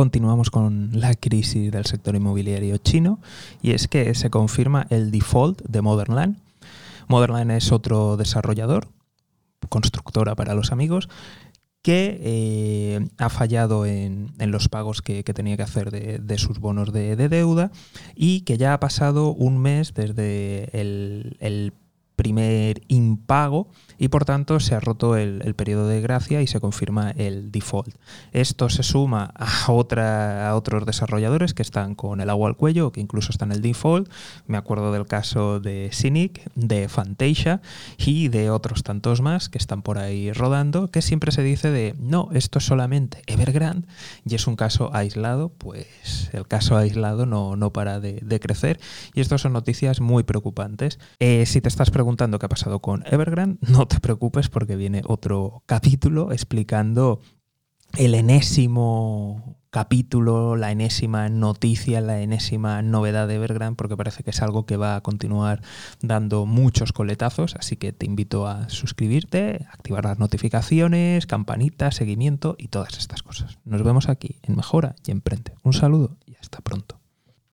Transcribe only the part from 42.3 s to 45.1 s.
esto es solamente Evergrande y es un caso